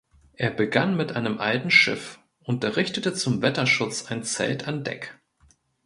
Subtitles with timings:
[0.33, 5.15] Er begann mit einem alten Schiff und errichtete zum Wetterschutz ein Zelt an Deck.